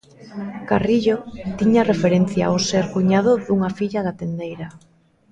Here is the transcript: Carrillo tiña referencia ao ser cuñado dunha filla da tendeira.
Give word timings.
Carrillo 0.69 1.17
tiña 1.59 1.87
referencia 1.91 2.43
ao 2.47 2.57
ser 2.69 2.85
cuñado 2.95 3.31
dunha 3.45 3.69
filla 3.77 4.01
da 4.07 4.17
tendeira. 4.21 4.67